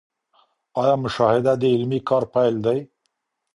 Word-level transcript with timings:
آيا 0.81 0.95
مشاهده 1.03 1.53
د 1.61 1.63
علمي 1.75 1.99
کار 2.09 2.23
پيل 2.33 2.55
دی؟ 2.65 2.79